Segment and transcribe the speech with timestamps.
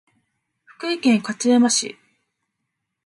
[0.65, 1.95] 福井県勝山市